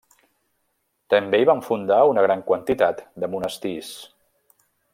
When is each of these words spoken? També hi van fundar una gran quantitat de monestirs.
També 1.13 1.41
hi 1.41 1.45
van 1.49 1.61
fundar 1.67 1.99
una 2.13 2.23
gran 2.29 2.41
quantitat 2.47 3.05
de 3.25 3.31
monestirs. 3.35 3.93